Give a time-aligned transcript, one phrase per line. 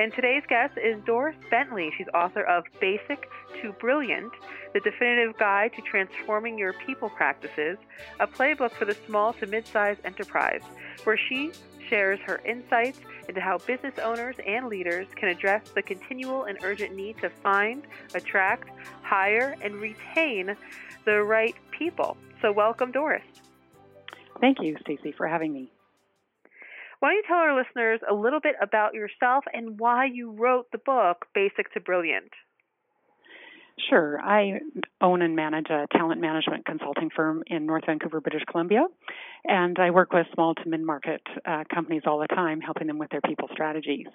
[0.00, 1.92] And today's guest is Doris Bentley.
[1.98, 3.28] She's author of Basic
[3.60, 4.32] to Brilliant,
[4.72, 7.76] the definitive guide to transforming your people practices,
[8.18, 10.62] a playbook for the small to mid-sized enterprise,
[11.04, 11.52] where she
[11.90, 12.98] shares her insights
[13.28, 17.86] into how business owners and leaders can address the continual and urgent need to find,
[18.14, 18.70] attract,
[19.02, 20.56] hire, and retain
[21.04, 22.16] the right people.
[22.40, 23.22] So, welcome, Doris.
[24.40, 25.70] Thank you, Stacey, for having me.
[27.00, 30.66] Why don't you tell our listeners a little bit about yourself and why you wrote
[30.70, 32.30] the book, Basic to Brilliant?
[33.88, 34.20] Sure.
[34.20, 34.60] I
[35.00, 38.84] own and manage a talent management consulting firm in North Vancouver, British Columbia,
[39.44, 42.98] and I work with small to mid market uh, companies all the time, helping them
[42.98, 44.06] with their people strategies.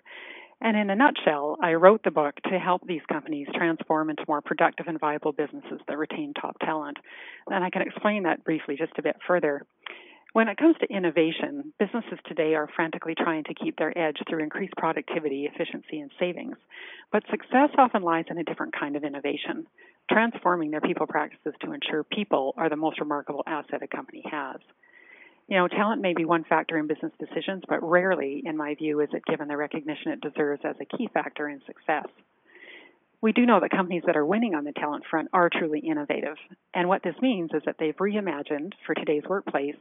[0.61, 4.41] And in a nutshell, I wrote the book to help these companies transform into more
[4.41, 6.97] productive and viable businesses that retain top talent.
[7.47, 9.65] And I can explain that briefly just a bit further.
[10.35, 14.43] When it comes to innovation, businesses today are frantically trying to keep their edge through
[14.43, 16.57] increased productivity, efficiency, and savings.
[17.09, 19.65] But success often lies in a different kind of innovation,
[20.11, 24.57] transforming their people practices to ensure people are the most remarkable asset a company has.
[25.47, 28.99] You know, talent may be one factor in business decisions, but rarely, in my view,
[28.99, 32.09] is it given the recognition it deserves as a key factor in success.
[33.21, 36.35] We do know that companies that are winning on the talent front are truly innovative.
[36.73, 39.77] And what this means is that they've reimagined for today's workplace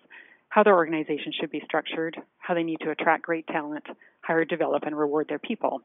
[0.49, 3.85] how their organization should be structured, how they need to attract great talent,
[4.23, 5.81] hire, develop, and reward their people.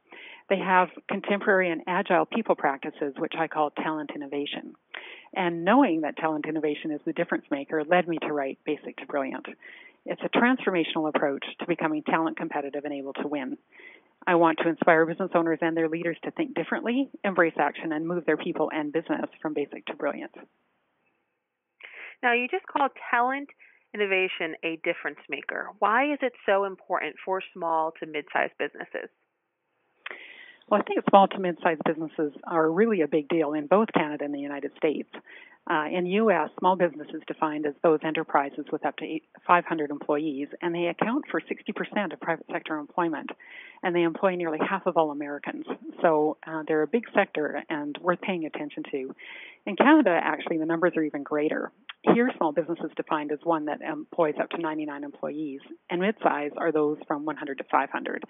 [0.49, 4.73] They have contemporary and agile people practices, which I call talent innovation.
[5.35, 9.05] And knowing that talent innovation is the difference maker led me to write Basic to
[9.05, 9.45] Brilliant.
[10.05, 13.57] It's a transformational approach to becoming talent competitive and able to win.
[14.25, 18.07] I want to inspire business owners and their leaders to think differently, embrace action, and
[18.07, 20.31] move their people and business from basic to brilliant.
[22.21, 23.49] Now, you just called talent
[23.93, 25.69] innovation a difference maker?
[25.79, 29.09] Why is it so important for small to mid sized businesses?
[30.69, 34.23] Well, I think small to mid-sized businesses are really a big deal in both Canada
[34.25, 35.09] and the United States.
[35.69, 40.47] Uh, in U.S., small business is defined as those enterprises with up to 500 employees,
[40.61, 43.29] and they account for 60% of private sector employment,
[43.83, 45.65] and they employ nearly half of all Americans.
[46.01, 49.15] So uh, they're a big sector and worth paying attention to.
[49.65, 51.71] In Canada, actually, the numbers are even greater.
[52.13, 56.51] Here, small business is defined as one that employs up to 99 employees, and mid-size
[56.57, 58.23] are those from 100 to 500.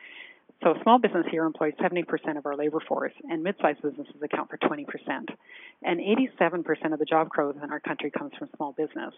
[0.63, 2.03] So, small business here employs 70%
[2.38, 4.85] of our labor force, and mid-sized businesses account for 20%.
[5.84, 9.13] And 87% of the job growth in our country comes from small business.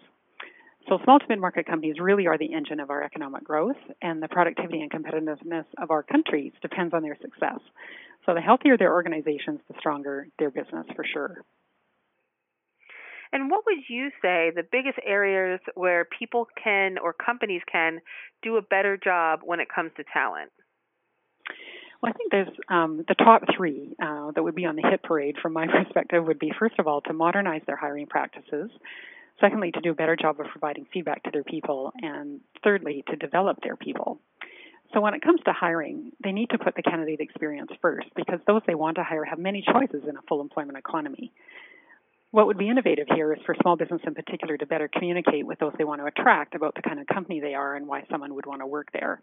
[0.88, 4.28] So, small to mid-market companies really are the engine of our economic growth, and the
[4.28, 7.58] productivity and competitiveness of our countries depends on their success.
[8.26, 11.42] So, the healthier their organizations, the stronger their business for sure.
[13.32, 18.00] And what would you say the biggest areas where people can or companies can
[18.42, 20.50] do a better job when it comes to talent?
[22.02, 25.02] Well, I think there's um, the top three uh, that would be on the hit
[25.02, 28.70] parade from my perspective would be first of all to modernize their hiring practices,
[29.40, 33.16] secondly to do a better job of providing feedback to their people, and thirdly to
[33.16, 34.20] develop their people.
[34.92, 38.40] So when it comes to hiring, they need to put the candidate experience first because
[38.46, 41.32] those they want to hire have many choices in a full employment economy.
[42.32, 45.58] What would be innovative here is for small business in particular to better communicate with
[45.58, 48.34] those they want to attract about the kind of company they are and why someone
[48.34, 49.20] would want to work there.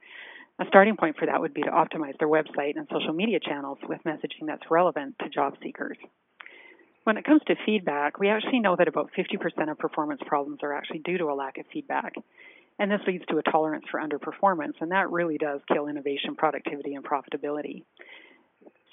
[0.60, 3.80] A starting point for that would be to optimize their website and social media channels
[3.88, 5.98] with messaging that's relevant to job seekers.
[7.04, 10.74] When it comes to feedback, we actually know that about 50% of performance problems are
[10.74, 12.14] actually due to a lack of feedback.
[12.78, 16.94] And this leads to a tolerance for underperformance, and that really does kill innovation, productivity,
[16.94, 17.82] and profitability.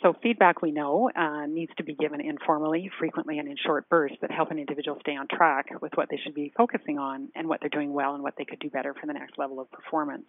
[0.03, 4.19] So feedback we know uh, needs to be given informally, frequently, and in short bursts
[4.21, 7.49] that help an individual stay on track with what they should be focusing on and
[7.49, 9.71] what they're doing well and what they could do better for the next level of
[9.71, 10.27] performance.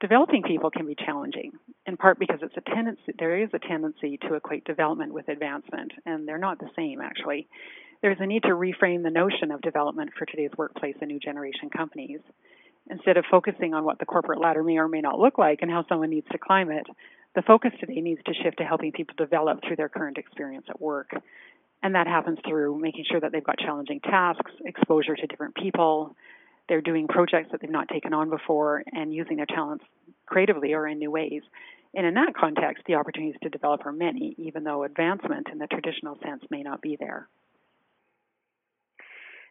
[0.00, 1.52] Developing people can be challenging,
[1.86, 5.92] in part because it's a tendency, there is a tendency to equate development with advancement,
[6.04, 7.46] and they're not the same actually.
[8.02, 11.70] There's a need to reframe the notion of development for today's workplace and new generation
[11.70, 12.20] companies.
[12.90, 15.70] Instead of focusing on what the corporate ladder may or may not look like and
[15.70, 16.86] how someone needs to climb it,
[17.34, 20.80] the focus today needs to shift to helping people develop through their current experience at
[20.80, 21.10] work.
[21.82, 26.16] And that happens through making sure that they've got challenging tasks, exposure to different people,
[26.68, 29.84] they're doing projects that they've not taken on before, and using their talents
[30.26, 31.42] creatively or in new ways.
[31.94, 35.66] And in that context, the opportunities to develop are many, even though advancement in the
[35.66, 37.28] traditional sense may not be there.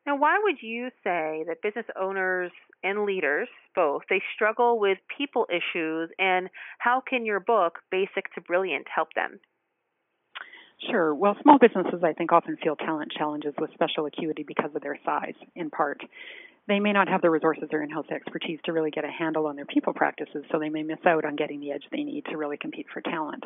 [0.06, 2.52] Now, why would you say that business owners
[2.84, 8.42] and leaders, both, they struggle with people issues, and how can your book, Basic to
[8.42, 9.40] Brilliant, help them?
[10.92, 11.16] Sure.
[11.16, 15.00] Well, small businesses, I think, often feel talent challenges with special acuity because of their
[15.06, 16.02] size, in part.
[16.68, 19.48] They may not have the resources or in house expertise to really get a handle
[19.48, 22.26] on their people practices, so they may miss out on getting the edge they need
[22.26, 23.44] to really compete for talent.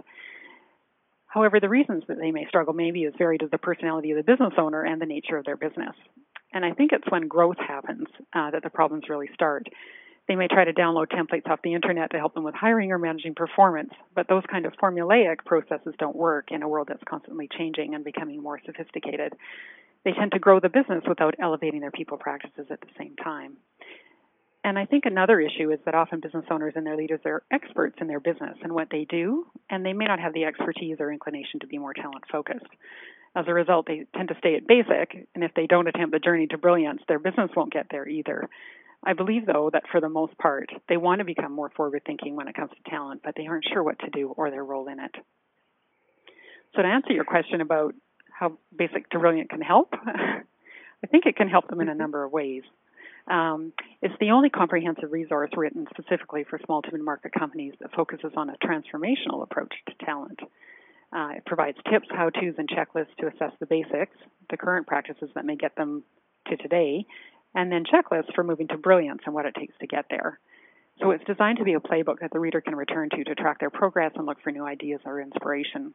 [1.28, 4.18] However, the reasons that they may struggle may be as varied as the personality of
[4.18, 5.96] the business owner and the nature of their business.
[6.54, 9.68] And I think it's when growth happens uh, that the problems really start.
[10.28, 13.00] They may try to download templates off the internet to help them with hiring or
[13.00, 17.48] managing performance, but those kind of formulaic processes don't work in a world that's constantly
[17.58, 19.34] changing and becoming more sophisticated.
[20.04, 23.58] They tend to grow the business without elevating their people practices at the same time.
[24.64, 27.96] And I think another issue is that often business owners and their leaders are experts
[28.02, 31.10] in their business and what they do, and they may not have the expertise or
[31.10, 32.68] inclination to be more talent focused.
[33.38, 36.18] As a result, they tend to stay at basic, and if they don't attempt the
[36.18, 38.50] journey to brilliance, their business won't get there either.
[39.06, 42.36] I believe, though, that for the most part, they want to become more forward thinking
[42.36, 44.88] when it comes to talent, but they aren't sure what to do or their role
[44.88, 45.12] in it.
[46.76, 47.94] So, to answer your question about
[48.32, 52.24] how Basic to Brilliant can help, I think it can help them in a number
[52.24, 52.64] of ways.
[53.28, 57.94] Um, it's the only comprehensive resource written specifically for small to mid market companies that
[57.94, 60.40] focuses on a transformational approach to talent.
[61.16, 64.18] Uh, it provides tips, how to's, and checklists to assess the basics,
[64.50, 66.04] the current practices that may get them
[66.48, 67.06] to today,
[67.56, 70.40] and then checklists for moving to brilliance and what it takes to get there.
[71.00, 73.60] So it's designed to be a playbook that the reader can return to to track
[73.60, 75.94] their progress and look for new ideas or inspiration.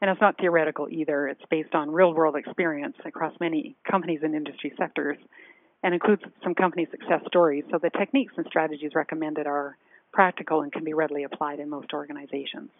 [0.00, 1.26] And it's not theoretical either.
[1.28, 5.16] It's based on real world experience across many companies and industry sectors
[5.82, 7.64] and includes some company success stories.
[7.70, 9.76] So the techniques and strategies recommended are
[10.12, 12.70] practical and can be readily applied in most organizations.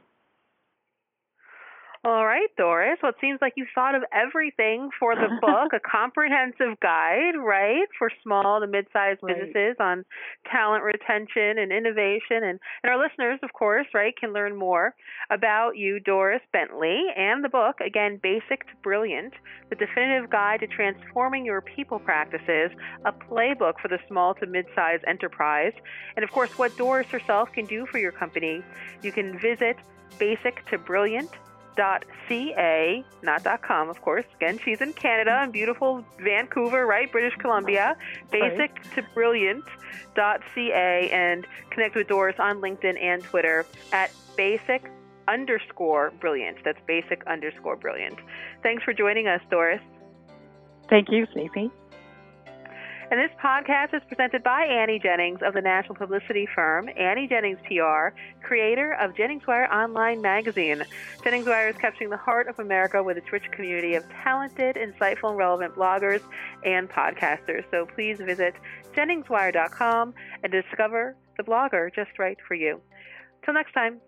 [2.06, 3.00] All right, Doris.
[3.02, 7.88] Well, it seems like you thought of everything for the book, a comprehensive guide, right,
[7.98, 9.34] for small to mid-sized right.
[9.34, 10.04] businesses on
[10.48, 12.44] talent retention and innovation.
[12.44, 14.94] And, and our listeners, of course, right, can learn more
[15.30, 19.34] about you, Doris Bentley, and the book, again, Basic to Brilliant,
[19.70, 22.70] the definitive guide to transforming your people practices,
[23.04, 25.72] a playbook for the small to mid-sized enterprise.
[26.14, 28.62] And, of course, what Doris herself can do for your company.
[29.02, 29.76] You can visit
[30.20, 31.30] Basic to Brilliant
[31.76, 34.24] ca, not .com, of course.
[34.36, 37.96] Again, she's in Canada in beautiful Vancouver, right, British Columbia.
[38.30, 38.94] Basic right.
[38.94, 39.64] to brilliant
[40.14, 44.90] .ca and connect with Doris on LinkedIn and Twitter at basic
[45.28, 46.58] underscore brilliant.
[46.64, 48.18] That's basic underscore brilliant.
[48.62, 49.80] Thanks for joining us, Doris.
[50.88, 51.70] Thank you, Stacey.
[53.08, 57.58] And this podcast is presented by Annie Jennings of the national publicity firm Annie Jennings
[57.64, 58.08] PR,
[58.42, 60.82] creator of Jennings Wire Online Magazine.
[61.22, 65.28] Jennings Wire is capturing the heart of America with its rich community of talented, insightful,
[65.28, 66.20] and relevant bloggers
[66.64, 67.62] and podcasters.
[67.70, 68.54] So please visit
[68.96, 70.12] JenningsWire.com
[70.42, 72.80] and discover the blogger just right for you.
[73.44, 74.00] Till next time.